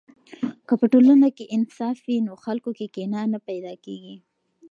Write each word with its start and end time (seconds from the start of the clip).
که 0.67 0.73
په 0.79 0.85
ټولنه 0.91 1.27
کې 1.37 1.51
انصاف 1.55 1.97
وي، 2.05 2.17
نو 2.27 2.33
خلکو 2.43 2.69
کې 2.77 2.85
کینه 2.95 3.21
نه 3.33 3.39
پیدا 3.47 3.73
کیږي. 3.85 4.15